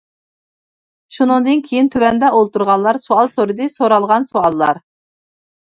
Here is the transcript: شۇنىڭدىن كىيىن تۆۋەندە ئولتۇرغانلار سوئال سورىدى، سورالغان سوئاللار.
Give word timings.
شۇنىڭدىن 1.15 1.61
كىيىن 1.67 1.91
تۆۋەندە 1.97 2.33
ئولتۇرغانلار 2.39 3.01
سوئال 3.05 3.31
سورىدى، 3.37 3.71
سورالغان 3.79 4.29
سوئاللار. 4.33 4.85